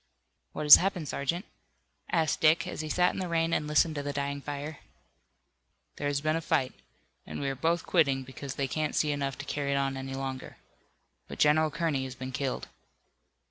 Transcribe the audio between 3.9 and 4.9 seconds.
to the dying fire.